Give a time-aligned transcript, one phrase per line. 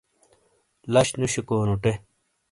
[0.93, 1.93] لش نوشیکو نوٹے۔